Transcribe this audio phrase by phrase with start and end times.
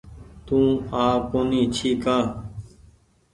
[0.45, 0.57] تو
[1.03, 2.17] آ ڪونيٚ ڇي ڪآ۔